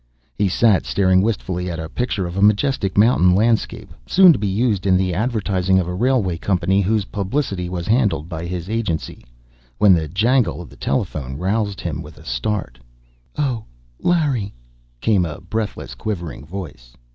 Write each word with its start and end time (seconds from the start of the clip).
He 0.33 0.49
sat, 0.49 0.83
staring 0.87 1.21
wistfully 1.21 1.69
at 1.69 1.77
a 1.79 1.87
picture 1.87 2.25
of 2.25 2.35
a 2.35 2.41
majestic 2.41 2.97
mountain 2.97 3.35
landscape, 3.35 3.93
soon 4.07 4.33
to 4.33 4.39
be 4.39 4.47
used 4.47 4.87
in 4.87 4.97
the 4.97 5.13
advertising 5.13 5.77
of 5.77 5.87
a 5.87 5.93
railway 5.93 6.39
company 6.39 6.81
whose 6.81 7.05
publicity 7.13 7.69
was 7.69 7.85
handled 7.85 8.27
by 8.27 8.47
his 8.47 8.67
agency, 8.67 9.23
when 9.77 9.93
the 9.93 10.07
jangle 10.07 10.59
of 10.59 10.71
the 10.71 10.75
telephone 10.75 11.37
roused 11.37 11.81
him 11.81 12.01
with 12.01 12.17
a 12.17 12.25
start. 12.25 12.79
"Oh, 13.37 13.65
Larry" 13.99 14.55
came 15.01 15.23
a 15.23 15.39
breathless, 15.39 15.93
quivering 15.93 16.47
voice. 16.47 16.97